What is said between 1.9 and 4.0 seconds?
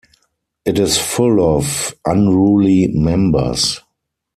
unruly members.